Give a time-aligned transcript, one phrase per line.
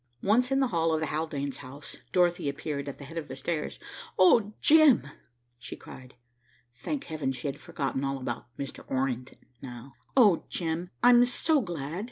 [0.23, 3.35] Once in the hall of the Haldanes' house, Dorothy appeared at the head of the
[3.35, 3.77] stairs.
[4.17, 5.05] "Oh, Jim!"
[5.59, 6.15] she cried.
[6.75, 8.83] Thank Heaven she had forgotten all about Mr.
[8.89, 9.93] Orrington now.
[10.17, 11.99] "Oh, Jim, I'm so glad.